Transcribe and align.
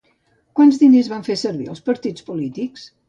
Quants 0.59 0.79
diners 0.83 1.09
van 1.13 1.25
fer 1.27 1.35
servir 1.43 1.69
els 1.75 1.85
partits 1.91 2.27
polítics? 2.31 2.89